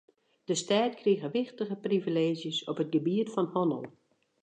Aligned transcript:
De 0.47 0.55
stêd 0.61 0.91
krige 1.01 1.29
wichtige 1.37 1.75
privileezjes 1.87 2.59
op 2.71 2.77
it 2.83 2.93
gebiet 2.95 3.33
fan 3.33 3.49
hannel. 3.55 3.83